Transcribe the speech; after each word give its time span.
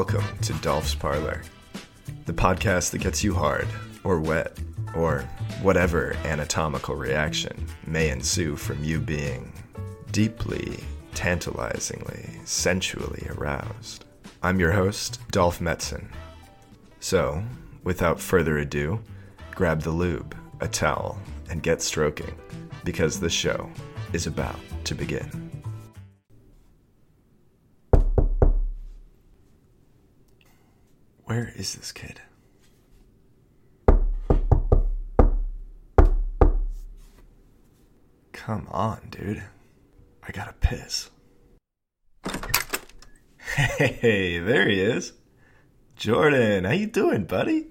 welcome 0.00 0.38
to 0.40 0.54
Dolph's 0.62 0.94
Parlor, 0.94 1.42
the 2.24 2.32
podcast 2.32 2.90
that 2.90 3.02
gets 3.02 3.22
you 3.22 3.34
hard 3.34 3.68
or 4.02 4.18
wet 4.18 4.58
or 4.96 5.28
whatever 5.60 6.16
anatomical 6.24 6.94
reaction 6.94 7.66
may 7.86 8.08
ensue 8.08 8.56
from 8.56 8.82
you 8.82 8.98
being 8.98 9.52
deeply, 10.10 10.82
tantalizingly, 11.14 12.30
sensually 12.46 13.28
aroused. 13.32 14.06
I'm 14.42 14.58
your 14.58 14.72
host, 14.72 15.20
Dolph 15.32 15.58
Metzen. 15.58 16.06
So, 17.00 17.44
without 17.84 18.18
further 18.18 18.56
ado, 18.56 19.02
grab 19.54 19.82
the 19.82 19.90
lube, 19.90 20.34
a 20.60 20.68
towel, 20.68 21.20
and 21.50 21.62
get 21.62 21.82
stroking, 21.82 22.34
because 22.84 23.20
the 23.20 23.28
show 23.28 23.68
is 24.14 24.26
about 24.26 24.58
to 24.84 24.94
begin. 24.94 25.59
Where 31.30 31.52
is 31.54 31.76
this 31.76 31.92
kid? 31.92 32.20
Come 38.32 38.66
on, 38.68 38.98
dude. 39.10 39.40
I 40.26 40.32
gotta 40.32 40.54
piss. 40.54 41.08
Hey, 43.54 44.40
there 44.40 44.68
he 44.68 44.80
is. 44.80 45.12
Jordan, 45.94 46.64
how 46.64 46.72
you 46.72 46.88
doing, 46.88 47.26
buddy? 47.26 47.68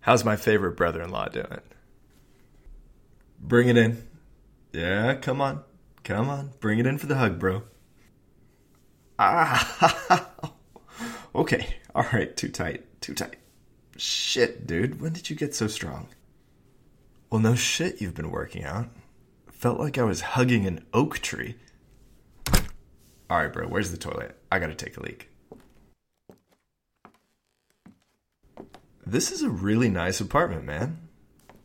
How's 0.00 0.22
my 0.22 0.36
favorite 0.36 0.76
brother-in-law 0.76 1.28
doing? 1.28 1.62
Bring 3.40 3.68
it 3.68 3.78
in. 3.78 4.06
Yeah, 4.74 5.14
come 5.14 5.40
on. 5.40 5.62
Come 6.04 6.28
on. 6.28 6.50
Bring 6.60 6.78
it 6.78 6.86
in 6.86 6.98
for 6.98 7.06
the 7.06 7.16
hug, 7.16 7.38
bro. 7.38 7.62
Ah. 9.18 10.28
okay. 11.34 11.76
All 11.94 12.06
right, 12.12 12.34
too 12.36 12.48
tight. 12.48 12.84
Too 13.00 13.14
tight. 13.14 13.36
Shit, 13.96 14.66
dude. 14.66 15.00
When 15.00 15.12
did 15.12 15.28
you 15.28 15.36
get 15.36 15.54
so 15.54 15.66
strong? 15.66 16.08
Well, 17.30 17.40
no 17.40 17.54
shit, 17.54 18.00
you've 18.00 18.14
been 18.14 18.30
working 18.30 18.64
out. 18.64 18.88
Felt 19.50 19.78
like 19.78 19.98
I 19.98 20.02
was 20.02 20.20
hugging 20.20 20.66
an 20.66 20.84
oak 20.92 21.18
tree. 21.18 21.56
All 23.30 23.38
right, 23.38 23.52
bro, 23.52 23.66
where's 23.66 23.90
the 23.90 23.96
toilet? 23.96 24.38
I 24.50 24.58
gotta 24.58 24.74
take 24.74 24.96
a 24.96 25.02
leak. 25.02 25.30
This 29.06 29.32
is 29.32 29.42
a 29.42 29.50
really 29.50 29.88
nice 29.88 30.20
apartment, 30.20 30.64
man. 30.64 31.08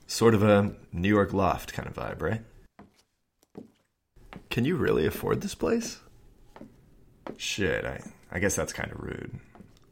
Sort 0.08 0.34
of 0.34 0.44
a 0.44 0.74
New 0.94 1.10
York 1.10 1.34
loft 1.34 1.74
kind 1.74 1.88
of 1.88 1.96
vibe, 1.96 2.22
right? 2.22 2.42
Can 4.50 4.66
you 4.66 4.76
really 4.76 5.06
afford 5.06 5.42
this 5.42 5.56
place? 5.56 6.00
Shit, 7.36 7.86
I, 7.86 8.02
I 8.32 8.40
guess 8.40 8.56
that's 8.56 8.74
kind 8.74 8.92
of 8.92 9.02
rude. 9.02 9.40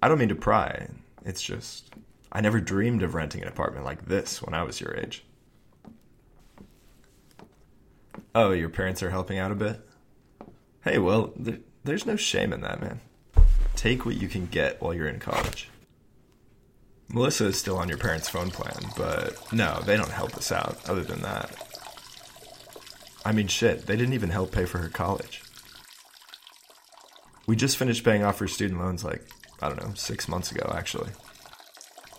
I 0.06 0.08
don't 0.08 0.20
mean 0.20 0.30
to 0.30 0.36
pry. 0.36 0.88
It's 1.26 1.42
just, 1.42 1.92
I 2.32 2.40
never 2.40 2.62
dreamed 2.62 3.02
of 3.02 3.16
renting 3.16 3.42
an 3.42 3.48
apartment 3.48 3.86
like 3.86 4.06
this 4.06 4.40
when 4.40 4.54
I 4.54 4.62
was 4.62 4.80
your 4.80 4.96
age. 4.96 5.26
Oh, 8.36 8.52
your 8.52 8.70
parents 8.70 9.02
are 9.02 9.10
helping 9.10 9.40
out 9.40 9.52
a 9.52 9.56
bit? 9.56 9.80
Hey, 10.84 11.00
well, 11.00 11.30
th- 11.44 11.62
there's 11.84 12.06
no 12.06 12.18
shame 12.18 12.54
in 12.54 12.62
that, 12.62 12.82
man. 12.82 13.02
Take 13.76 14.06
what 14.06 14.22
you 14.22 14.28
can 14.28 14.46
get 14.46 14.80
while 14.80 14.94
you're 14.94 15.08
in 15.08 15.20
college. 15.20 15.70
Melissa 17.10 17.46
is 17.46 17.58
still 17.58 17.80
on 17.80 17.90
your 17.90 17.98
parents' 17.98 18.30
phone 18.30 18.52
plan, 18.52 18.92
but 18.96 19.52
no, 19.52 19.82
they 19.88 19.98
don't 19.98 20.12
help 20.12 20.38
us 20.38 20.52
out 20.52 20.88
other 20.88 21.04
than 21.04 21.24
that. 21.24 21.50
I 23.26 23.32
mean, 23.32 23.48
shit, 23.48 23.88
they 23.88 23.96
didn't 23.96 24.14
even 24.14 24.30
help 24.30 24.52
pay 24.52 24.66
for 24.66 24.78
her 24.78 24.90
college. 24.90 25.42
We 27.48 27.56
just 27.56 27.78
finished 27.78 28.04
paying 28.04 28.24
off 28.24 28.38
her 28.38 28.48
student 28.48 28.80
loans 28.80 29.04
like, 29.04 29.28
I 29.62 29.70
don't 29.70 29.82
know, 29.82 29.94
six 29.96 30.28
months 30.28 30.52
ago, 30.52 30.72
actually. 30.76 31.10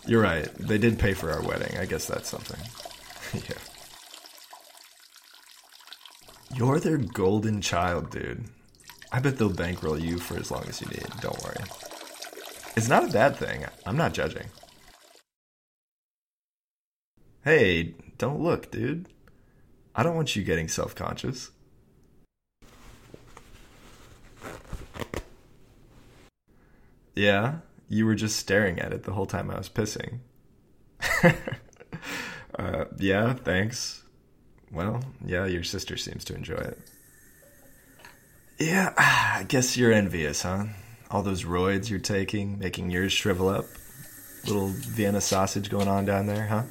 You're 0.06 0.22
right, 0.22 0.44
they 0.54 0.78
did 0.78 0.98
pay 0.98 1.14
for 1.14 1.30
our 1.30 1.42
wedding. 1.42 1.76
I 1.78 1.84
guess 1.84 2.06
that's 2.06 2.28
something. 2.28 2.60
yeah. 3.48 3.58
You're 6.54 6.80
their 6.80 6.97
golden 6.97 7.60
child, 7.60 8.10
dude. 8.10 8.44
I 9.12 9.20
bet 9.20 9.36
they'll 9.36 9.50
bankroll 9.50 9.98
you 9.98 10.19
for 10.19 10.38
as 10.38 10.50
long 10.50 10.64
as 10.69 10.80
you 10.80 10.86
need, 10.88 11.06
don't 11.20 11.42
worry. 11.42 11.56
It's 12.76 12.88
not 12.88 13.08
a 13.08 13.12
bad 13.12 13.36
thing. 13.36 13.64
I'm 13.84 13.97
not 13.97 14.14
judging. 14.14 14.47
Hey, 17.42 17.94
don't 18.18 18.41
look, 18.41 18.70
dude. 18.70 19.08
I 19.94 20.03
don't 20.03 20.16
want 20.16 20.36
you 20.36 20.44
getting 20.44 20.68
self 20.68 20.94
conscious. 20.94 21.50
Yeah, 27.16 27.56
you 27.88 28.04
were 28.04 28.15
just 28.15 28.37
staring 28.37 28.78
at 28.78 28.93
it 28.93 29.04
the 29.04 29.12
whole 29.12 29.27
time 29.27 29.50
I 29.50 29.56
was 29.56 29.71
pissing. 29.71 30.21
uh, 32.59 32.84
yeah, 32.99 33.32
thanks. 33.32 34.04
Well, 34.71 35.03
yeah, 35.25 35.47
your 35.47 35.65
sister 35.65 35.97
seems 35.97 36.25
to 36.27 36.34
enjoy 36.34 36.56
it. 36.56 36.78
Yeah, 38.59 38.93
I 38.99 39.44
guess 39.49 39.77
you're 39.77 39.93
envious, 39.93 40.43
huh? 40.43 40.66
All 41.10 41.22
those 41.22 41.44
roids 41.44 41.88
you're 41.88 41.99
taking, 41.99 42.59
making 42.59 42.91
yours 42.91 43.12
shrivel 43.12 43.48
up. 43.48 43.65
Little 44.44 44.69
Vienna 44.69 45.21
sausage 45.21 45.71
going 45.71 45.88
on 45.88 46.04
down 46.04 46.27
there, 46.27 46.47
huh? 46.47 46.62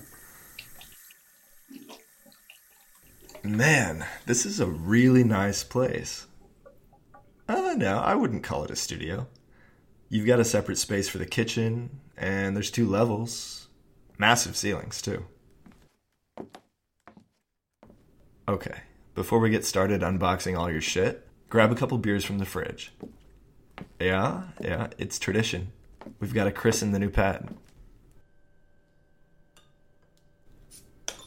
Man, 3.44 4.06
this 4.26 4.46
is 4.46 4.60
a 4.60 4.66
really 4.66 5.24
nice 5.24 5.64
place. 5.64 6.28
Uh, 7.48 7.76
no, 7.78 8.00
I 8.00 8.16
wouldn't 8.16 8.44
call 8.44 8.64
it 8.64 8.72
a 8.72 8.76
studio. 8.76 9.28
You've 10.10 10.28
got 10.28 10.40
a 10.40 10.46
separate 10.46 10.78
space 10.78 11.10
for 11.10 11.18
the 11.18 11.26
kitchen, 11.26 12.00
and 12.16 12.56
there's 12.56 12.72
two 12.72 12.88
levels. 12.88 13.68
Massive 14.18 14.56
ceilings, 14.56 15.02
too. 15.02 15.26
Okay, 18.48 18.82
before 19.16 19.40
we 19.40 19.50
get 19.50 19.66
started 19.66 20.02
unboxing 20.02 20.58
all 20.58 20.72
your 20.72 20.82
shit, 20.82 21.28
grab 21.50 21.72
a 21.72 21.76
couple 21.76 21.98
beers 21.98 22.24
from 22.24 22.38
the 22.38 22.46
fridge. 22.46 22.94
Yeah, 24.00 24.44
yeah, 24.62 24.88
it's 24.98 25.18
tradition. 25.18 25.72
We've 26.20 26.34
got 26.34 26.44
to 26.44 26.52
christen 26.52 26.92
the 26.92 27.00
new 27.00 27.10
pad. 27.10 27.50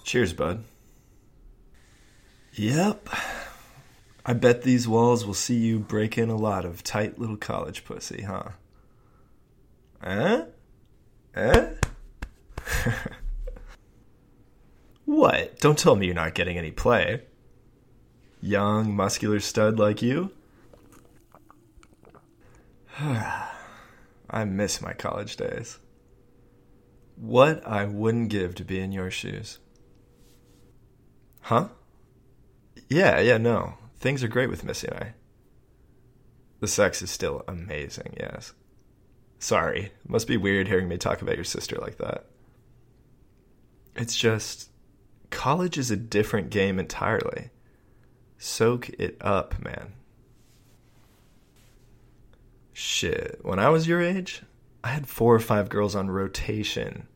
Cheers, 0.05 0.33
bud. 0.33 0.65
Yep. 2.55 3.09
I 4.25 4.33
bet 4.33 4.63
these 4.63 4.87
walls 4.87 5.27
will 5.27 5.35
see 5.35 5.57
you 5.57 5.79
break 5.79 6.17
in 6.17 6.29
a 6.29 6.37
lot 6.37 6.65
of 6.65 6.85
tight 6.85 7.19
little 7.19 7.37
college 7.37 7.85
pussy, 7.85 8.23
huh? 8.23 8.51
Eh? 10.03 10.45
Eh? 11.35 11.71
what? 15.05 15.59
Don't 15.61 15.79
tell 15.79 15.97
me 15.97 16.07
you're 16.07 16.15
not 16.15 16.35
getting 16.35 16.57
any 16.57 16.71
play. 16.71 17.23
Young, 18.41 18.95
muscular 18.95 19.41
stud 19.41 19.79
like 19.79 20.01
you? 20.03 20.33
I 23.01 24.45
miss 24.45 24.81
my 24.81 24.93
college 24.93 25.37
days. 25.37 25.79
What 27.17 27.67
I 27.67 27.85
wouldn't 27.85 28.29
give 28.29 28.55
to 28.57 28.65
be 28.65 28.79
in 28.79 28.93
your 28.93 29.11
shoes. 29.11 29.59
Huh? 31.43 31.69
Yeah, 32.89 33.21
yeah, 33.21 33.39
no. 33.39 33.75
Things 33.99 34.23
are 34.23 34.29
great 34.29 34.51
with 34.51 34.65
Missy 34.65 34.87
and 34.89 34.97
I. 34.97 35.15
The 36.61 36.69
sex 36.69 37.03
is 37.03 37.11
still 37.11 37.43
amazing, 37.49 38.15
yes. 38.19 38.53
Sorry, 39.39 39.85
it 39.85 40.11
must 40.11 40.27
be 40.27 40.37
weird 40.37 40.69
hearing 40.69 40.89
me 40.89 40.97
talk 40.97 41.23
about 41.23 41.37
your 41.37 41.45
sister 41.45 41.77
like 41.81 41.99
that. 41.99 42.27
It's 43.95 44.17
just, 44.17 44.71
college 45.31 45.79
is 45.79 45.91
a 45.91 45.97
different 45.97 46.51
game 46.51 46.79
entirely. 46.79 47.51
Soak 48.37 48.89
it 48.91 49.17
up, 49.21 49.63
man. 49.63 49.95
Shit, 52.73 53.41
when 53.43 53.59
I 53.59 53.69
was 53.71 53.89
your 53.89 54.01
age, 54.01 54.43
I 54.85 54.89
had 54.89 55.09
four 55.09 55.35
or 55.35 55.41
five 55.41 55.69
girls 55.69 55.97
on 55.97 56.11
rotation. 56.11 57.09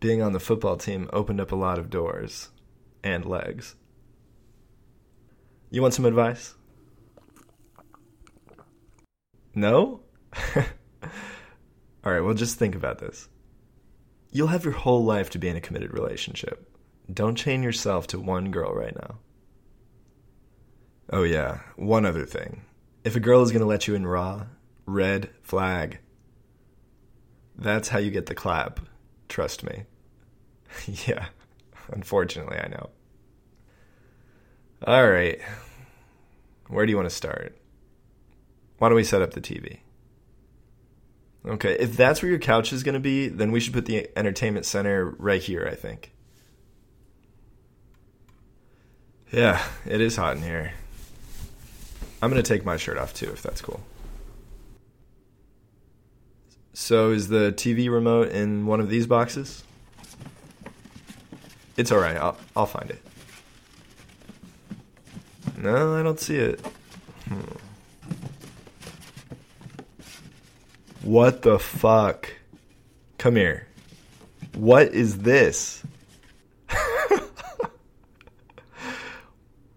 Being 0.00 0.22
on 0.22 0.32
the 0.32 0.40
football 0.40 0.76
team 0.76 1.08
opened 1.12 1.40
up 1.40 1.52
a 1.52 1.56
lot 1.56 1.78
of 1.78 1.90
doors 1.90 2.48
and 3.02 3.24
legs. 3.24 3.76
You 5.70 5.82
want 5.82 5.94
some 5.94 6.06
advice? 6.06 6.54
No? 9.54 10.00
All 12.04 12.12
right, 12.12 12.20
well, 12.20 12.34
just 12.34 12.58
think 12.58 12.74
about 12.74 12.98
this. 12.98 13.28
You'll 14.30 14.48
have 14.48 14.64
your 14.64 14.74
whole 14.74 15.04
life 15.04 15.30
to 15.30 15.38
be 15.38 15.48
in 15.48 15.56
a 15.56 15.60
committed 15.60 15.92
relationship. 15.92 16.70
Don't 17.12 17.34
chain 17.34 17.62
yourself 17.62 18.06
to 18.08 18.20
one 18.20 18.50
girl 18.50 18.72
right 18.72 18.94
now. 18.94 19.18
Oh, 21.10 21.22
yeah, 21.22 21.60
one 21.76 22.04
other 22.04 22.26
thing. 22.26 22.62
If 23.04 23.16
a 23.16 23.20
girl 23.20 23.42
is 23.42 23.50
going 23.50 23.60
to 23.60 23.66
let 23.66 23.88
you 23.88 23.94
in 23.94 24.06
raw, 24.06 24.46
red 24.84 25.30
flag. 25.42 25.98
That's 27.56 27.88
how 27.88 27.98
you 27.98 28.10
get 28.10 28.26
the 28.26 28.34
clap. 28.34 28.80
Trust 29.28 29.64
me. 29.64 29.84
yeah, 31.06 31.26
unfortunately, 31.90 32.58
I 32.58 32.68
know. 32.68 32.90
All 34.86 35.08
right. 35.08 35.40
Where 36.68 36.86
do 36.86 36.90
you 36.90 36.96
want 36.96 37.08
to 37.08 37.14
start? 37.14 37.58
Why 38.78 38.88
don't 38.88 38.96
we 38.96 39.04
set 39.04 39.22
up 39.22 39.32
the 39.32 39.40
TV? 39.40 39.78
Okay, 41.46 41.76
if 41.78 41.96
that's 41.96 42.22
where 42.22 42.30
your 42.30 42.38
couch 42.38 42.72
is 42.72 42.82
going 42.82 42.94
to 42.94 43.00
be, 43.00 43.28
then 43.28 43.52
we 43.52 43.60
should 43.60 43.72
put 43.72 43.86
the 43.86 44.08
entertainment 44.16 44.66
center 44.66 45.14
right 45.18 45.42
here, 45.42 45.68
I 45.70 45.74
think. 45.74 46.12
Yeah, 49.30 49.62
it 49.86 50.00
is 50.00 50.16
hot 50.16 50.36
in 50.36 50.42
here. 50.42 50.72
I'm 52.20 52.30
going 52.30 52.42
to 52.42 52.48
take 52.48 52.64
my 52.64 52.76
shirt 52.76 52.98
off 52.98 53.14
too, 53.14 53.30
if 53.30 53.42
that's 53.42 53.60
cool. 53.60 53.80
So, 56.72 57.10
is 57.10 57.28
the 57.28 57.52
TV 57.52 57.90
remote 57.90 58.28
in 58.28 58.66
one 58.66 58.80
of 58.80 58.88
these 58.88 59.06
boxes? 59.06 59.64
It's 61.76 61.92
alright, 61.92 62.16
I'll, 62.16 62.36
I'll 62.56 62.66
find 62.66 62.90
it. 62.90 63.02
No, 65.56 65.94
I 65.94 66.02
don't 66.02 66.20
see 66.20 66.36
it. 66.36 66.60
Hmm. 67.28 67.67
What 71.08 71.40
the 71.40 71.58
fuck? 71.58 72.28
Come 73.16 73.36
here. 73.36 73.66
What 74.54 74.88
is 74.88 75.20
this? 75.20 75.82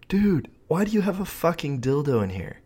Dude, 0.09 0.51
why 0.67 0.83
do 0.83 0.91
you 0.91 0.99
have 0.99 1.21
a 1.21 1.25
fucking 1.25 1.79
dildo 1.79 2.21
in 2.21 2.31
here? 2.31 2.59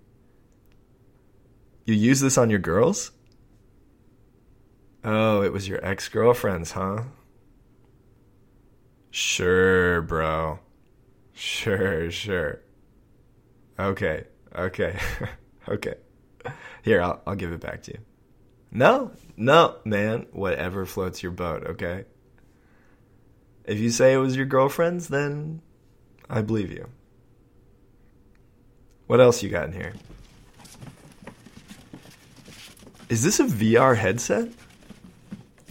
You 1.85 1.93
use 1.93 2.21
this 2.21 2.39
on 2.39 2.49
your 2.49 2.57
girls? 2.57 3.11
Oh, 5.03 5.43
it 5.43 5.53
was 5.53 5.67
your 5.67 5.85
ex 5.85 6.09
girlfriend's, 6.09 6.71
huh? 6.71 7.03
Sure, 9.11 10.01
bro. 10.01 10.57
Sure, 11.33 12.09
sure. 12.09 12.61
Okay, 13.77 14.23
okay, 14.55 14.97
okay. 15.69 15.93
Here, 16.81 17.03
I'll, 17.03 17.21
I'll 17.27 17.35
give 17.35 17.51
it 17.51 17.61
back 17.61 17.83
to 17.83 17.91
you. 17.91 17.99
No, 18.75 19.11
no, 19.37 19.77
man. 19.85 20.27
Whatever 20.33 20.85
floats 20.85 21.23
your 21.23 21.31
boat, 21.31 21.63
okay? 21.65 22.03
If 23.63 23.79
you 23.79 23.89
say 23.89 24.13
it 24.13 24.17
was 24.17 24.35
your 24.35 24.45
girlfriend's, 24.45 25.07
then 25.07 25.61
I 26.29 26.41
believe 26.41 26.71
you. 26.71 26.89
What 29.07 29.21
else 29.21 29.41
you 29.41 29.49
got 29.49 29.67
in 29.67 29.71
here? 29.71 29.93
Is 33.07 33.23
this 33.23 33.39
a 33.39 33.45
VR 33.45 33.95
headset? 33.95 34.49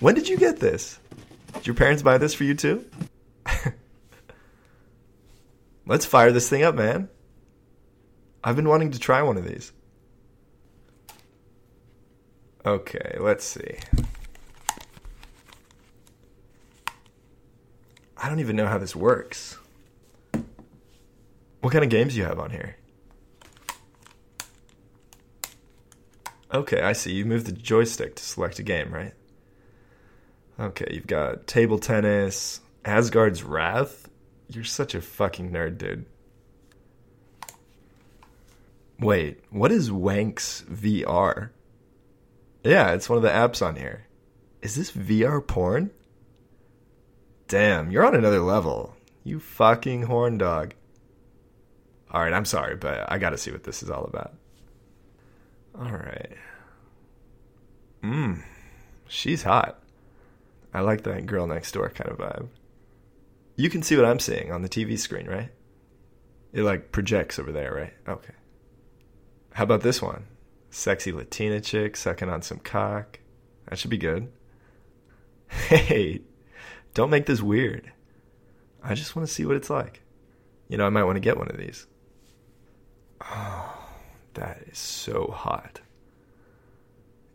When 0.01 0.15
did 0.15 0.27
you 0.27 0.39
get 0.39 0.59
this? 0.59 0.99
Did 1.53 1.67
your 1.67 1.77
parents 1.77 2.03
buy 2.03 2.17
this 2.17 2.33
for 2.33 2.45
you 2.45 2.55
too? 2.55 2.87
Let's 5.87 6.07
fire 6.07 6.33
this 6.33 6.49
thing 6.49 6.63
up, 6.63 6.75
man. 6.75 7.11
I've 8.43 8.57
been 8.57 8.69
wanting 8.69 8.93
to 8.93 8.99
try 8.99 9.21
one 9.21 9.37
of 9.37 9.47
these. 9.47 9.75
Okay, 12.67 13.17
let's 13.21 13.45
see. 13.45 13.79
I 18.17 18.29
don't 18.29 18.41
even 18.41 18.57
know 18.57 18.67
how 18.67 18.79
this 18.79 18.97
works. 18.97 19.59
What 21.61 21.73
kind 21.73 21.85
of 21.85 21.91
games 21.91 22.15
do 22.15 22.21
you 22.21 22.25
have 22.25 22.39
on 22.39 22.51
here? 22.51 22.77
Okay, 26.55 26.81
I 26.81 26.93
see. 26.95 27.13
You 27.13 27.27
move 27.27 27.45
the 27.45 27.53
joystick 27.53 28.15
to 28.17 28.23
select 28.23 28.59
a 28.59 28.63
game, 28.63 28.95
right? 28.95 29.13
Okay, 30.59 30.87
you've 30.91 31.07
got 31.07 31.47
table 31.47 31.79
tennis, 31.79 32.61
Asgard's 32.85 33.43
Wrath. 33.43 34.09
You're 34.49 34.65
such 34.65 34.95
a 34.95 35.01
fucking 35.01 35.51
nerd, 35.51 35.79
dude. 35.79 36.07
Wait, 39.01 39.43
what 39.51 39.73
is 39.73 39.91
WankzVR? 39.91 41.51
Yeah, 42.65 42.93
it's 42.93 43.09
one 43.11 43.19
of 43.19 43.23
the 43.23 43.29
apps 43.29 43.65
on 43.65 43.77
here. 43.77 44.07
Is 44.63 44.75
this 44.75 44.91
VR 44.91 45.47
porn? 45.47 45.91
Damn, 47.47 47.91
you're 47.91 48.07
on 48.07 48.15
another 48.15 48.41
level. 48.41 48.97
You 49.23 49.39
fucking 49.39 50.05
horn 50.05 50.39
dog. 50.39 50.75
Alright, 52.13 52.33
I'm 52.33 52.47
sorry, 52.47 52.77
but 52.77 53.11
I 53.13 53.19
gotta 53.19 53.37
see 53.37 53.51
what 53.51 53.65
this 53.65 53.83
is 53.83 53.91
all 53.91 54.05
about. 54.05 54.35
Alright. 55.79 56.33
Mmm, 58.03 58.43
she's 59.07 59.43
hot. 59.43 59.83
I 60.73 60.81
like 60.81 61.03
that 61.03 61.27
girl 61.27 61.47
next 61.47 61.73
door 61.73 61.91
kind 61.91 62.11
of 62.11 62.19
vibe. 62.19 62.49
You 63.57 63.69
can 63.69 63.83
see 63.83 63.97
what 63.97 64.07
I'm 64.07 64.19
seeing 64.19 64.51
on 64.51 64.63
the 64.63 64.69
TV 64.69 64.99
screen, 64.99 65.27
right? 65.27 65.51
It 66.53 66.63
like 66.63 66.93
projects 66.93 67.39
over 67.39 67.53
there, 67.53 67.75
right? 67.75 67.93
Okay. 68.09 68.35
How 69.53 69.65
about 69.65 69.83
this 69.83 70.01
one? 70.01 70.27
Sexy 70.75 71.13
Latina 71.13 71.61
chick 71.61 71.97
sucking 71.97 72.29
on 72.29 72.43
some 72.43 72.59
cock. 72.59 73.21
That 73.69 73.79
should 73.79 73.91
be 73.91 73.97
good. 73.97 74.33
Hey, 75.49 76.23
don't 76.95 77.11
make 77.11 77.27
this 77.27 77.41
weird. 77.41 77.93
I 78.83 78.95
just 78.95 79.15
want 79.15 79.29
to 79.29 79.33
see 79.33 79.45
what 79.47 79.55
it's 79.55 79.71
like. 79.71 80.03
You 80.69 80.77
know, 80.77 80.85
I 80.85 80.91
might 80.91 81.05
want 81.05 81.15
to 81.15 81.21
get 81.21 81.39
one 81.39 81.49
of 81.49 81.57
these. 81.57 81.87
Oh, 83.21 83.87
that 84.35 84.65
is 84.67 84.77
so 84.77 85.31
hot. 85.33 85.81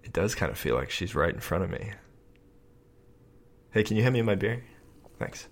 It 0.03 0.11
does 0.11 0.35
kind 0.35 0.51
of 0.51 0.57
feel 0.57 0.75
like 0.75 0.89
she's 0.89 1.15
right 1.15 1.33
in 1.33 1.39
front 1.39 1.63
of 1.63 1.69
me. 1.69 1.93
Hey, 3.71 3.83
can 3.83 3.95
you 3.95 4.03
hand 4.03 4.15
me 4.15 4.21
my 4.21 4.35
beer? 4.35 4.65
Thanks. 5.17 5.47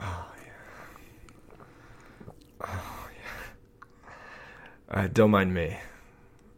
Oh, 0.00 0.32
yeah. 0.46 0.52
Oh, 2.64 3.08
yeah. 3.12 3.50
Uh, 4.90 5.08
don't 5.12 5.30
mind 5.30 5.54
me. 5.54 5.76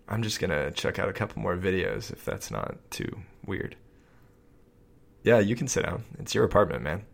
I'm 0.09 0.23
just 0.23 0.41
gonna 0.41 0.71
check 0.71 0.99
out 0.99 1.09
a 1.09 1.13
couple 1.13 1.43
more 1.43 1.57
videos 1.57 2.13
if 2.13 2.25
that's 2.25 2.51
not 2.51 2.77
too 2.91 3.21
weird. 3.47 3.77
Yeah, 5.23 5.39
you 5.39 5.55
can 5.55 5.69
sit 5.69 5.85
down. 5.85 6.05
It's 6.19 6.35
your 6.35 6.45
apartment, 6.45 6.83
man. 6.83 7.05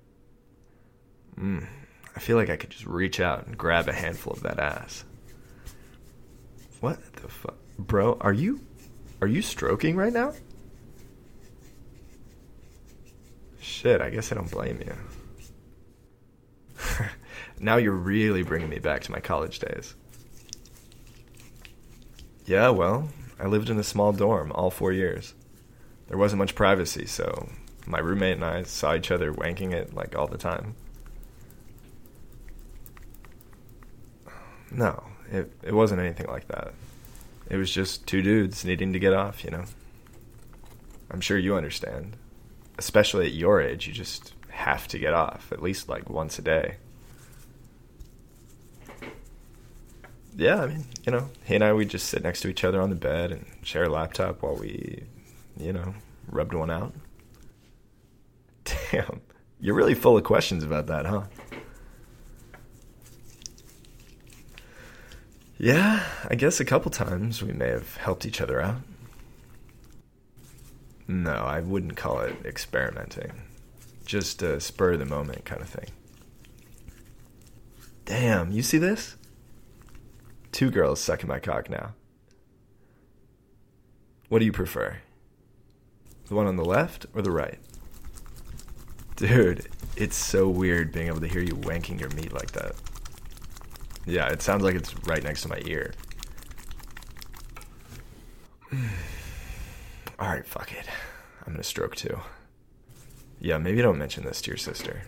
Mm, 1.38 1.66
I 2.16 2.20
feel 2.20 2.36
like 2.36 2.50
I 2.50 2.56
could 2.56 2.70
just 2.70 2.86
reach 2.86 3.20
out 3.20 3.46
and 3.46 3.58
grab 3.58 3.88
a 3.88 3.92
handful 3.92 4.32
of 4.32 4.42
that 4.42 4.58
ass. 4.58 5.04
What 6.80 7.00
the 7.14 7.28
fuck? 7.28 7.56
Bro, 7.78 8.18
are 8.20 8.32
you 8.32 8.60
are 9.20 9.28
you 9.28 9.42
stroking 9.42 9.96
right 9.96 10.12
now? 10.12 10.32
Shit, 13.60 14.00
I 14.00 14.10
guess 14.10 14.30
I 14.30 14.36
don't 14.36 14.50
blame 14.50 14.80
you. 14.80 14.94
now 17.60 17.76
you're 17.76 17.92
really 17.92 18.42
bringing 18.42 18.68
me 18.68 18.78
back 18.78 19.02
to 19.02 19.12
my 19.12 19.20
college 19.20 19.58
days. 19.58 19.94
Yeah, 22.48 22.70
well, 22.70 23.10
I 23.38 23.46
lived 23.46 23.68
in 23.68 23.78
a 23.78 23.84
small 23.84 24.10
dorm 24.12 24.52
all 24.52 24.70
four 24.70 24.90
years. 24.90 25.34
There 26.08 26.16
wasn't 26.16 26.38
much 26.38 26.54
privacy, 26.54 27.04
so 27.04 27.50
my 27.86 27.98
roommate 27.98 28.36
and 28.36 28.44
I 28.44 28.62
saw 28.62 28.94
each 28.94 29.10
other 29.10 29.34
wanking 29.34 29.74
it 29.74 29.92
like 29.92 30.16
all 30.16 30.26
the 30.26 30.38
time. 30.38 30.74
No, 34.70 35.04
it 35.30 35.52
it 35.62 35.74
wasn't 35.74 36.00
anything 36.00 36.26
like 36.26 36.48
that. 36.48 36.72
It 37.50 37.58
was 37.58 37.70
just 37.70 38.06
two 38.06 38.22
dudes 38.22 38.64
needing 38.64 38.94
to 38.94 38.98
get 38.98 39.12
off, 39.12 39.44
you 39.44 39.50
know. 39.50 39.64
I'm 41.10 41.20
sure 41.20 41.36
you 41.36 41.54
understand. 41.54 42.16
Especially 42.78 43.26
at 43.26 43.32
your 43.32 43.60
age, 43.60 43.86
you 43.86 43.92
just 43.92 44.32
have 44.48 44.88
to 44.88 44.98
get 44.98 45.12
off 45.12 45.52
at 45.52 45.62
least 45.62 45.86
like 45.86 46.08
once 46.08 46.38
a 46.38 46.42
day. 46.42 46.76
Yeah, 50.38 50.62
I 50.62 50.66
mean, 50.68 50.84
you 51.04 51.10
know, 51.10 51.28
he 51.44 51.56
and 51.56 51.64
I 51.64 51.72
we 51.72 51.84
just 51.84 52.08
sit 52.08 52.22
next 52.22 52.42
to 52.42 52.48
each 52.48 52.62
other 52.62 52.80
on 52.80 52.90
the 52.90 52.96
bed 52.96 53.32
and 53.32 53.44
share 53.64 53.84
a 53.84 53.88
laptop 53.88 54.40
while 54.40 54.54
we, 54.54 55.02
you 55.58 55.72
know, 55.72 55.94
rubbed 56.30 56.54
one 56.54 56.70
out. 56.70 56.94
Damn, 58.64 59.20
you're 59.60 59.74
really 59.74 59.96
full 59.96 60.16
of 60.16 60.22
questions 60.22 60.62
about 60.62 60.86
that, 60.86 61.06
huh? 61.06 61.24
Yeah, 65.58 66.04
I 66.28 66.36
guess 66.36 66.60
a 66.60 66.64
couple 66.64 66.92
times 66.92 67.42
we 67.42 67.52
may 67.52 67.70
have 67.70 67.96
helped 67.96 68.24
each 68.24 68.40
other 68.40 68.60
out. 68.60 68.76
No, 71.08 71.32
I 71.32 71.58
wouldn't 71.62 71.96
call 71.96 72.20
it 72.20 72.36
experimenting. 72.44 73.32
Just 74.04 74.40
a 74.42 74.60
spur 74.60 74.92
of 74.92 75.00
the 75.00 75.04
moment 75.04 75.44
kind 75.44 75.62
of 75.62 75.68
thing. 75.68 75.88
Damn, 78.04 78.52
you 78.52 78.62
see 78.62 78.78
this? 78.78 79.16
Two 80.58 80.72
girls 80.72 80.98
sucking 81.00 81.28
my 81.28 81.38
cock 81.38 81.70
now. 81.70 81.94
What 84.28 84.40
do 84.40 84.44
you 84.44 84.50
prefer? 84.50 84.96
The 86.26 86.34
one 86.34 86.48
on 86.48 86.56
the 86.56 86.64
left 86.64 87.06
or 87.14 87.22
the 87.22 87.30
right? 87.30 87.60
Dude, 89.14 89.68
it's 89.94 90.16
so 90.16 90.48
weird 90.48 90.90
being 90.90 91.06
able 91.06 91.20
to 91.20 91.28
hear 91.28 91.42
you 91.42 91.52
wanking 91.52 92.00
your 92.00 92.10
meat 92.10 92.32
like 92.32 92.50
that. 92.50 92.74
Yeah, 94.04 94.26
it 94.30 94.42
sounds 94.42 94.64
like 94.64 94.74
it's 94.74 94.96
right 95.06 95.22
next 95.22 95.42
to 95.42 95.48
my 95.48 95.62
ear. 95.64 95.94
Alright, 100.20 100.44
fuck 100.44 100.72
it. 100.72 100.88
I'm 101.46 101.52
gonna 101.52 101.62
stroke 101.62 101.94
too. 101.94 102.18
Yeah, 103.38 103.58
maybe 103.58 103.80
don't 103.80 103.96
mention 103.96 104.24
this 104.24 104.42
to 104.42 104.50
your 104.50 104.58
sister. 104.58 105.02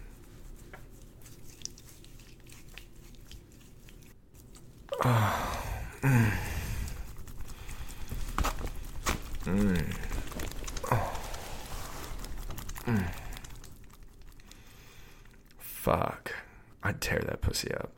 Fuck. 15.62 16.34
I'd 16.82 17.00
tear 17.00 17.20
that 17.20 17.40
pussy 17.40 17.72
up. 17.72 17.92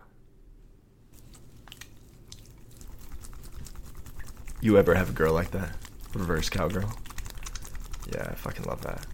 You 4.60 4.78
ever 4.78 4.94
have 4.94 5.10
a 5.10 5.12
girl 5.12 5.34
like 5.34 5.50
that? 5.50 5.76
Reverse 6.14 6.48
cowgirl? 6.48 6.92
Yeah, 8.14 8.28
I 8.30 8.34
fucking 8.36 8.64
love 8.66 8.82
that. 8.82 9.04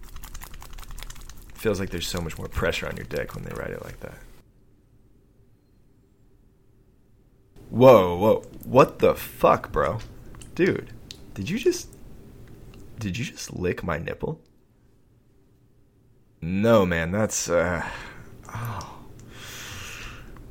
Feels 1.55 1.79
like 1.79 1.89
there's 1.89 2.07
so 2.07 2.21
much 2.21 2.37
more 2.37 2.47
pressure 2.47 2.87
on 2.87 2.95
your 2.95 3.05
dick 3.07 3.33
when 3.33 3.43
they 3.45 3.55
ride 3.55 3.71
it 3.71 3.83
like 3.83 3.99
that. 4.01 4.19
Whoa, 7.69 8.17
whoa. 8.17 8.41
What 8.63 8.99
the 8.99 9.15
fuck, 9.15 9.71
bro? 9.71 9.99
Dude, 10.55 10.91
did 11.33 11.49
you 11.49 11.59
just. 11.59 11.89
Did 12.99 13.17
you 13.17 13.25
just 13.25 13.55
lick 13.55 13.83
my 13.83 13.97
nipple? 13.97 14.41
No, 16.41 16.85
man, 16.85 17.11
that's. 17.11 17.49
Uh, 17.49 17.87
oh. 18.53 18.99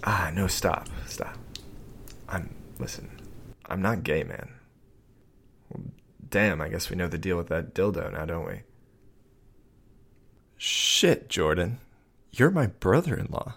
Ah, 0.05 0.31
no, 0.35 0.47
stop. 0.47 0.89
Stop. 1.07 1.37
I'm. 2.29 2.55
Listen, 2.79 3.11
I'm 3.67 3.83
not 3.83 4.05
gay, 4.05 4.23
man. 4.23 4.51
Well, 5.69 5.83
damn, 6.31 6.61
I 6.61 6.69
guess 6.69 6.89
we 6.89 6.97
know 6.97 7.09
the 7.09 7.19
deal 7.19 7.37
with 7.37 7.49
that 7.49 7.75
dildo 7.75 8.13
now, 8.13 8.25
don't 8.25 8.47
we? 8.47 8.61
Shit, 10.57 11.29
Jordan. 11.29 11.81
You're 12.31 12.51
my 12.51 12.67
brother 12.67 13.17
in 13.17 13.27
law. 13.31 13.55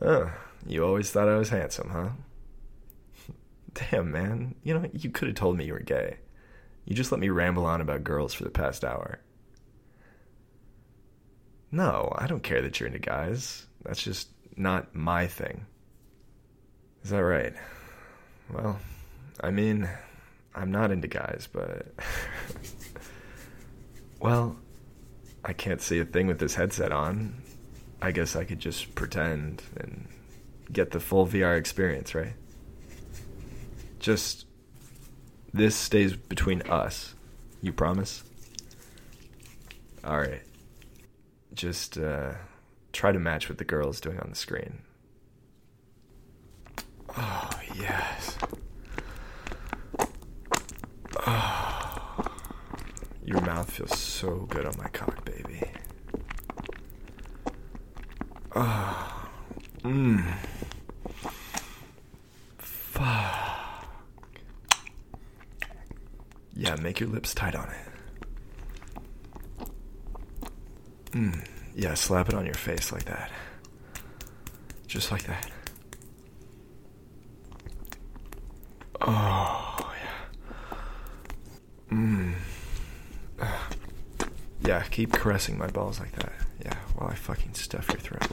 Oh, 0.00 0.32
you 0.66 0.84
always 0.84 1.10
thought 1.10 1.28
I 1.28 1.36
was 1.36 1.48
handsome, 1.50 1.90
huh? 1.90 2.08
Damn, 3.74 4.10
man. 4.10 4.54
You 4.62 4.74
know, 4.74 4.88
you 4.92 5.10
could 5.10 5.28
have 5.28 5.36
told 5.36 5.56
me 5.56 5.66
you 5.66 5.72
were 5.72 5.80
gay. 5.80 6.18
You 6.84 6.94
just 6.94 7.12
let 7.12 7.20
me 7.20 7.28
ramble 7.28 7.66
on 7.66 7.80
about 7.80 8.04
girls 8.04 8.34
for 8.34 8.44
the 8.44 8.50
past 8.50 8.84
hour. 8.84 9.20
No, 11.70 12.12
I 12.16 12.26
don't 12.26 12.42
care 12.42 12.62
that 12.62 12.80
you're 12.80 12.86
into 12.86 12.98
guys. 12.98 13.66
That's 13.84 14.02
just 14.02 14.28
not 14.56 14.94
my 14.94 15.26
thing. 15.26 15.66
Is 17.04 17.10
that 17.10 17.22
right? 17.22 17.54
Well, 18.52 18.78
I 19.40 19.50
mean, 19.50 19.88
I'm 20.54 20.70
not 20.70 20.90
into 20.90 21.08
guys, 21.08 21.48
but. 21.52 21.86
well, 24.20 24.56
I 25.44 25.52
can't 25.52 25.80
see 25.80 26.00
a 26.00 26.04
thing 26.04 26.26
with 26.26 26.38
this 26.38 26.54
headset 26.54 26.90
on. 26.90 27.42
I 28.00 28.12
guess 28.12 28.34
I 28.34 28.44
could 28.44 28.60
just 28.60 28.94
pretend 28.94 29.62
and 29.78 30.08
get 30.72 30.90
the 30.90 31.00
full 31.00 31.26
VR 31.26 31.56
experience, 31.58 32.14
right? 32.14 32.34
Just. 33.98 34.46
This 35.52 35.74
stays 35.74 36.14
between 36.14 36.62
us. 36.62 37.14
You 37.62 37.72
promise? 37.72 38.22
Alright. 40.04 40.42
Just, 41.54 41.98
uh. 41.98 42.34
Try 42.92 43.12
to 43.12 43.18
match 43.18 43.48
what 43.48 43.58
the 43.58 43.64
girl 43.64 43.90
is 43.90 44.00
doing 44.00 44.18
on 44.18 44.30
the 44.30 44.36
screen. 44.36 44.80
Oh, 47.16 47.50
yes. 47.76 48.36
Oh, 51.26 52.24
your 53.24 53.40
mouth 53.42 53.70
feels 53.70 53.98
so 53.98 54.46
good 54.48 54.64
on 54.66 54.74
my 54.78 54.88
cock, 54.88 55.24
baby. 55.24 55.62
Oh, 58.54 59.17
Fuck. 62.58 63.86
Yeah, 66.56 66.74
make 66.76 67.00
your 67.00 67.08
lips 67.08 67.34
tight 67.34 67.54
on 67.54 67.68
it. 67.70 67.88
Mmm. 71.12 71.46
Yeah, 71.74 71.94
slap 71.94 72.28
it 72.28 72.34
on 72.34 72.44
your 72.44 72.54
face 72.54 72.92
like 72.92 73.04
that. 73.04 73.30
Just 74.86 75.12
like 75.12 75.22
that. 75.24 75.50
Oh, 79.00 79.92
yeah. 81.90 81.96
Mmm. 81.96 82.34
Yeah, 84.60 84.82
keep 84.90 85.12
caressing 85.12 85.56
my 85.56 85.68
balls 85.68 85.98
like 85.98 86.12
that. 86.12 86.32
Yeah, 86.62 86.74
while 86.94 87.08
I 87.08 87.14
fucking 87.14 87.54
stuff 87.54 87.88
your 87.88 88.00
throat. 88.00 88.28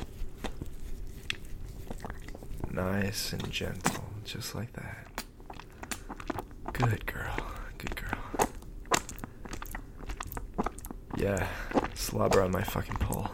Nice 2.75 3.32
and 3.32 3.50
gentle, 3.51 4.03
just 4.25 4.53
like 4.53 4.74
that. 4.74 5.24
Good 6.74 7.05
girl. 7.05 7.53
Good 7.77 7.96
girl. 7.96 8.50
Yeah, 11.15 11.48
slobber 11.94 12.41
on 12.41 12.51
my 12.51 12.63
fucking 12.63 12.98
pole. 12.98 13.29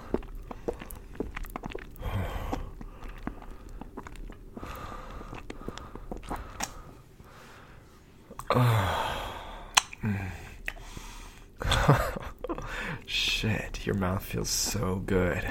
Shit, 13.05 13.86
your 13.88 13.95
mouth 13.95 14.24
feels 14.24 14.50
so 14.50 15.01
good. 15.05 15.43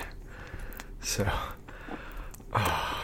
So, 1.00 1.26
oh, 2.54 2.99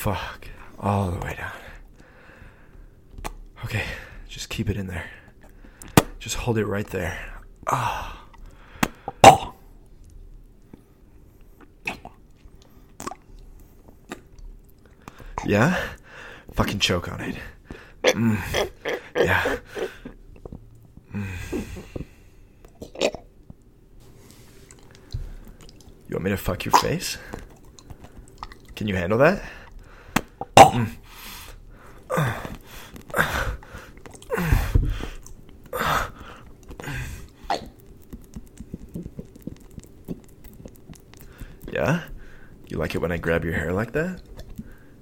fuck, 0.00 0.48
all 0.78 1.10
the 1.10 1.18
way 1.18 1.34
down. 1.36 1.52
Okay, 3.66 3.84
just 4.28 4.48
keep 4.48 4.70
it 4.70 4.78
in 4.78 4.86
there. 4.86 5.04
Just 6.18 6.36
hold 6.36 6.56
it 6.56 6.64
right 6.64 6.86
there. 6.86 7.18
Ah. 7.66 8.24
Oh. 9.24 9.52
Yeah? 15.44 15.78
Fucking 16.54 16.78
choke 16.78 17.12
on 17.12 17.20
it. 17.20 17.36
Mm. 18.04 18.70
Yeah. 19.14 19.58
Mm. 21.14 21.26
You 26.08 26.14
want 26.14 26.24
me 26.24 26.30
to 26.30 26.38
fuck 26.38 26.64
your 26.64 26.72
face? 26.72 27.18
Can 28.74 28.86
you 28.86 28.96
handle 28.96 29.18
that? 29.18 29.42
Yeah? 41.72 42.02
You 42.68 42.78
like 42.78 42.94
it 42.94 42.98
when 42.98 43.12
I 43.12 43.16
grab 43.16 43.44
your 43.44 43.54
hair 43.54 43.72
like 43.72 43.92
that? 43.92 44.20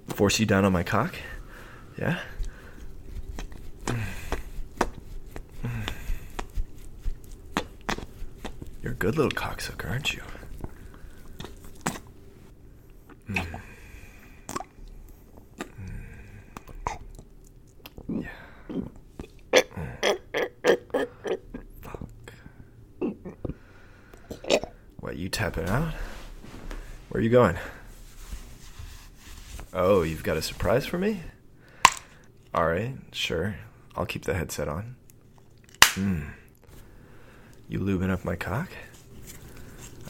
Force 0.08 0.38
you 0.38 0.46
down 0.46 0.64
on 0.64 0.72
my 0.72 0.82
cock? 0.82 1.14
Yeah? 1.98 2.18
You're 8.82 8.92
a 8.92 8.96
good 8.96 9.16
little 9.16 9.30
cocksucker, 9.32 9.90
aren't 9.90 10.14
you? 10.14 10.22
Mm. 13.28 13.46
Mm. 18.08 18.22
Yeah. 18.22 18.28
Mm. 18.70 18.90
Fuck. 21.82 22.08
What, 25.08 25.16
you 25.16 25.30
tapping 25.30 25.66
out? 25.70 25.94
Where 27.08 27.18
are 27.18 27.24
you 27.24 27.30
going? 27.30 27.56
Oh, 29.72 30.02
you've 30.02 30.22
got 30.22 30.36
a 30.36 30.42
surprise 30.42 30.84
for 30.84 30.98
me? 30.98 31.22
Alright, 32.54 32.94
sure. 33.12 33.56
I'll 33.96 34.04
keep 34.04 34.24
the 34.24 34.34
headset 34.34 34.68
on. 34.68 34.96
Hmm. 35.82 36.24
You 37.70 37.78
lubing 37.78 38.10
up 38.10 38.22
my 38.22 38.36
cock? 38.36 38.68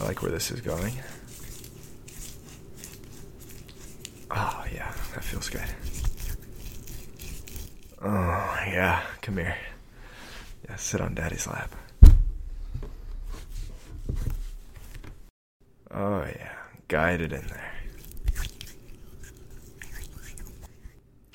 I 0.01 0.05
like 0.05 0.21
where 0.21 0.33
this 0.33 0.51
is 0.51 0.63
going. 0.63 0.95
Oh, 4.33 4.65
yeah, 4.75 4.93
that 5.15 5.23
feels 5.23 5.49
good. 5.49 5.63
Oh, 8.03 8.59
yeah, 8.67 9.05
come 9.23 9.37
here. 9.37 9.57
Yeah, 10.69 10.75
sit 10.75 11.01
on 11.01 11.15
daddy's 11.15 11.47
lap. 11.47 11.73
Oh, 15.99 16.25
yeah, 16.25 16.53
guide 16.87 17.21
it 17.21 17.33
in 17.33 17.45
there. 17.49 17.73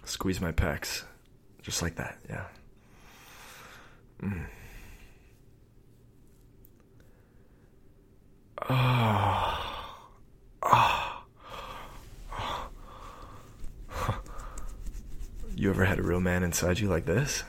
Squeeze 0.06 0.40
my 0.40 0.54
pecs. 0.54 1.04
Just 1.62 1.82
like 1.82 1.96
that, 1.96 2.18
yeah. 2.30 2.46
Mm. 4.22 4.46
Oh. 8.70 9.60
Oh. 12.36 12.70
You 15.58 15.70
ever 15.70 15.84
had 15.84 16.00
a 16.00 16.04
real 16.04 16.22
man 16.22 16.44
inside 16.44 16.80
you 16.80 16.88
like 16.88 17.06
this? 17.06 17.44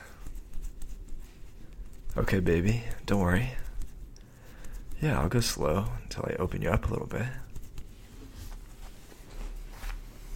Okay, 2.17 2.39
baby, 2.39 2.83
don't 3.05 3.21
worry. 3.21 3.51
Yeah, 5.05 5.21
I'll 5.21 5.29
go 5.29 5.39
slow 5.39 5.85
until 6.01 6.25
I 6.27 6.33
open 6.39 6.63
you 6.63 6.71
up 6.71 6.87
a 6.87 6.89
little 6.89 7.05
bit. 7.05 7.27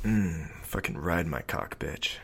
Mmm, 0.04 0.48
fucking 0.62 0.96
ride 0.96 1.26
my 1.26 1.42
cock, 1.42 1.80
bitch. 1.80 2.18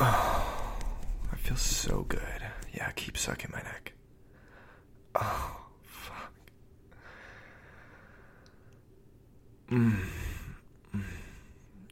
Oh, 0.00 0.86
I 1.32 1.36
feel 1.38 1.56
so 1.56 2.06
good. 2.08 2.20
Yeah, 2.72 2.92
keep 2.92 3.18
sucking 3.18 3.50
my 3.52 3.58
neck. 3.58 3.92
Oh, 5.16 5.66
fuck. 5.82 6.32
Mmm. 9.68 9.96
Mm. 10.94 11.02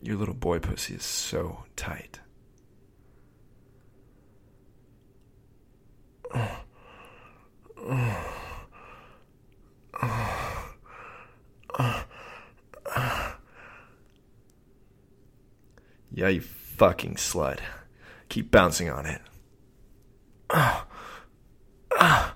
Your 0.01 0.17
little 0.17 0.33
boy 0.33 0.61
pussy 0.61 0.95
is 0.95 1.03
so 1.03 1.65
tight. 1.75 2.21
Yeah, 16.17 16.29
you 16.29 16.41
fucking 16.77 17.15
slut. 17.15 17.59
Keep 18.29 18.51
bouncing 18.51 18.91
on 18.91 19.07
it. 19.07 19.23
Ah. 20.51 20.87
Ah. 21.93 22.35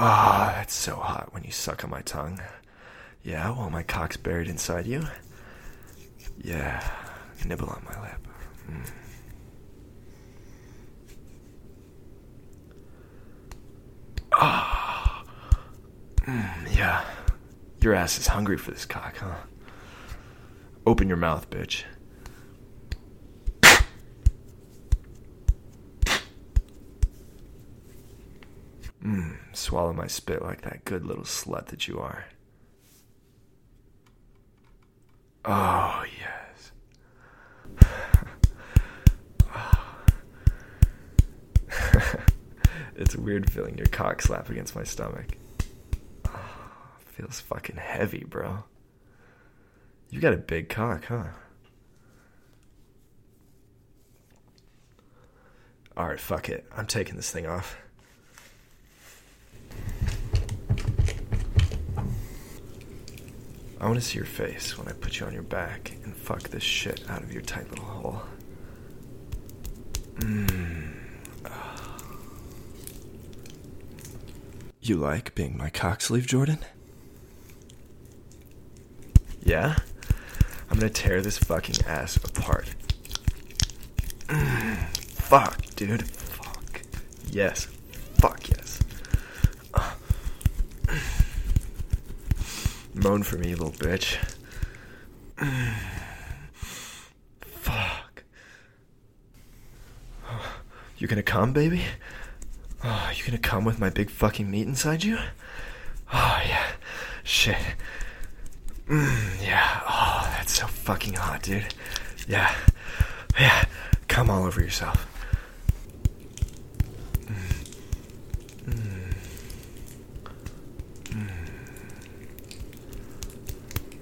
Ah, 0.00 0.52
that's 0.54 0.74
so 0.74 0.94
hot 0.96 1.32
when 1.32 1.42
you 1.44 1.50
suck 1.50 1.82
on 1.82 1.90
my 1.90 2.02
tongue. 2.02 2.40
Yeah, 3.22 3.50
while 3.50 3.70
my 3.70 3.82
cock's 3.82 4.16
buried 4.16 4.48
inside 4.48 4.86
you. 4.86 5.02
Yeah, 6.40 6.86
nibble 7.44 7.68
on 7.68 7.82
my 7.84 8.00
lip. 8.02 8.27
Mm. 8.70 8.90
Ah, 14.32 15.24
mm, 16.22 16.76
yeah. 16.76 17.04
Your 17.80 17.94
ass 17.94 18.18
is 18.18 18.26
hungry 18.26 18.56
for 18.58 18.70
this 18.70 18.84
cock, 18.84 19.16
huh? 19.16 19.34
Open 20.86 21.08
your 21.08 21.16
mouth, 21.16 21.48
bitch. 21.50 21.84
Mmm, 29.04 29.36
swallow 29.52 29.92
my 29.92 30.06
spit 30.06 30.42
like 30.42 30.62
that 30.62 30.84
good 30.84 31.04
little 31.04 31.24
slut 31.24 31.66
that 31.66 31.86
you 31.88 31.98
are. 31.98 32.26
Oh, 35.44 36.04
it's 42.98 43.14
a 43.14 43.20
weird 43.20 43.50
feeling 43.50 43.78
your 43.78 43.86
cock 43.86 44.20
slap 44.20 44.50
against 44.50 44.74
my 44.74 44.82
stomach. 44.82 45.36
Oh, 46.26 46.40
feels 47.06 47.40
fucking 47.40 47.76
heavy, 47.76 48.24
bro. 48.28 48.64
You 50.10 50.20
got 50.20 50.34
a 50.34 50.38
big 50.38 50.68
cock, 50.68 51.04
huh? 51.04 51.28
Alright, 55.96 56.20
fuck 56.20 56.48
it. 56.48 56.66
I'm 56.76 56.86
taking 56.86 57.16
this 57.16 57.30
thing 57.30 57.46
off. 57.46 57.76
I 63.80 63.86
want 63.86 63.94
to 63.94 64.00
see 64.00 64.16
your 64.16 64.26
face 64.26 64.76
when 64.76 64.88
I 64.88 64.92
put 64.92 65.20
you 65.20 65.26
on 65.26 65.32
your 65.32 65.42
back 65.42 65.92
and 66.04 66.16
fuck 66.16 66.42
this 66.48 66.64
shit 66.64 67.08
out 67.08 67.22
of 67.22 67.32
your 67.32 67.42
tight 67.42 67.70
little 67.70 67.84
hole. 67.84 68.22
Mmm. 70.16 70.77
You 74.88 74.96
like 74.96 75.34
being 75.34 75.58
my 75.58 75.68
cock 75.68 76.00
sleeve, 76.00 76.26
Jordan? 76.26 76.60
Yeah? 79.42 79.76
I'm 80.70 80.78
gonna 80.78 80.88
tear 80.88 81.20
this 81.20 81.36
fucking 81.36 81.84
ass 81.86 82.16
apart. 82.16 82.74
Fuck, 84.30 85.66
dude. 85.76 86.08
Fuck. 86.08 86.80
Yes. 87.30 87.66
Fuck 88.14 88.48
yes. 88.48 88.80
Moan 92.94 93.22
for 93.22 93.36
me, 93.36 93.54
little 93.54 93.72
bitch. 93.72 94.16
Fuck. 97.42 98.24
You 100.96 101.06
gonna 101.06 101.22
come, 101.22 101.52
baby? 101.52 101.82
Oh, 102.84 103.10
you 103.14 103.24
gonna 103.24 103.38
come 103.38 103.64
with 103.64 103.78
my 103.78 103.90
big 103.90 104.10
fucking 104.10 104.50
meat 104.50 104.66
inside 104.66 105.02
you? 105.04 105.18
Oh, 106.12 106.40
yeah. 106.46 106.66
Shit. 107.24 107.56
Mm, 108.88 109.44
yeah. 109.44 109.80
Oh, 109.88 110.28
that's 110.36 110.52
so 110.58 110.66
fucking 110.66 111.14
hot, 111.14 111.42
dude. 111.42 111.66
Yeah. 112.26 112.54
Yeah. 113.38 113.64
Come 114.06 114.30
all 114.30 114.44
over 114.44 114.60
yourself. 114.60 115.06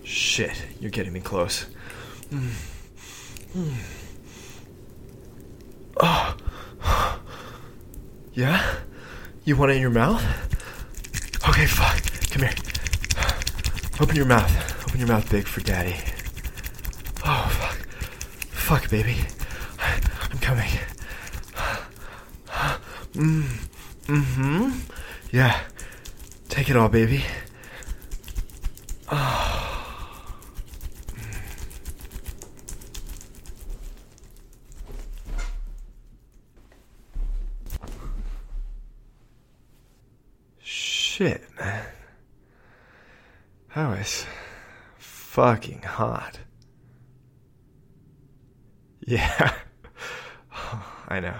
Shit, 0.04 0.62
you're 0.80 0.90
getting 0.90 1.14
me 1.14 1.20
close. 1.20 1.64
Mm. 2.30 2.50
Mm. 3.56 3.74
Oh. 5.98 6.36
Yeah? 8.36 8.80
You 9.44 9.56
want 9.56 9.70
it 9.72 9.76
in 9.76 9.80
your 9.80 9.90
mouth? 9.90 10.22
Okay, 11.48 11.64
fuck. 11.64 12.02
Come 12.30 12.42
here. 12.42 12.54
Open 13.98 14.14
your 14.14 14.26
mouth. 14.26 14.84
Open 14.86 14.98
your 14.98 15.08
mouth 15.08 15.30
big 15.30 15.46
for 15.46 15.62
daddy. 15.62 15.96
Oh, 17.24 17.48
fuck. 17.50 17.78
Fuck, 18.50 18.90
baby. 18.90 19.16
I'm 20.30 20.38
coming. 20.38 20.68
Mm. 23.14 23.44
Mm-hmm. 24.04 24.70
Yeah. 25.32 25.58
Take 26.50 26.68
it 26.68 26.76
all, 26.76 26.90
baby. 26.90 27.24
Shit, 41.16 41.40
man. 41.58 41.86
That 43.74 43.88
was 43.88 44.26
fucking 45.36 45.82
hot. 45.82 46.38
Yeah. 49.06 49.52
I 51.08 51.20
know. 51.20 51.36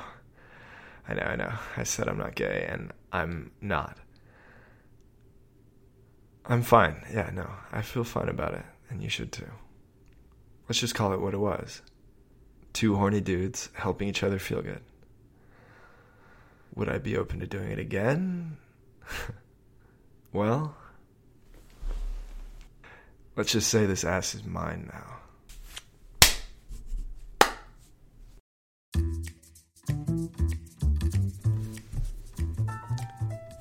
I 1.08 1.14
know, 1.14 1.22
I 1.22 1.36
know. 1.36 1.52
I 1.78 1.82
said 1.84 2.06
I'm 2.06 2.18
not 2.18 2.34
gay, 2.34 2.66
and 2.68 2.92
I'm 3.10 3.52
not. 3.62 3.96
I'm 6.44 6.60
fine. 6.60 7.06
Yeah, 7.10 7.30
no. 7.32 7.48
I 7.72 7.80
feel 7.80 8.04
fine 8.04 8.28
about 8.28 8.52
it, 8.52 8.66
and 8.90 9.02
you 9.02 9.08
should 9.08 9.32
too. 9.32 9.50
Let's 10.68 10.78
just 10.80 10.94
call 10.94 11.14
it 11.14 11.20
what 11.22 11.32
it 11.32 11.38
was 11.38 11.80
two 12.74 12.96
horny 12.96 13.22
dudes 13.22 13.70
helping 13.72 14.08
each 14.08 14.22
other 14.22 14.38
feel 14.38 14.60
good. 14.60 14.82
Would 16.74 16.90
I 16.90 16.98
be 16.98 17.16
open 17.16 17.40
to 17.40 17.46
doing 17.46 17.70
it 17.70 17.78
again? 17.78 18.58
Well, 20.32 20.76
let's 23.36 23.52
just 23.52 23.68
say 23.68 23.86
this 23.86 24.04
ass 24.04 24.34
is 24.34 24.44
mine 24.44 24.90
now. 24.92 25.12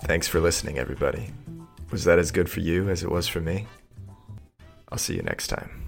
Thanks 0.05 0.27
for 0.27 0.39
listening, 0.39 0.77
everybody. 0.77 1.31
Was 1.91 2.03
that 2.03 2.19
as 2.19 2.31
good 2.31 2.49
for 2.49 2.59
you 2.59 2.89
as 2.89 3.03
it 3.03 3.11
was 3.11 3.27
for 3.27 3.41
me? 3.41 3.67
I'll 4.89 4.97
see 4.97 5.15
you 5.15 5.23
next 5.23 5.47
time. 5.47 5.84